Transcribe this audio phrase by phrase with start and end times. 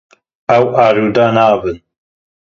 [0.55, 1.77] Ew arode nabin.